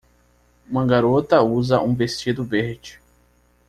[0.67, 2.99] Uma garota usa um vestido verde.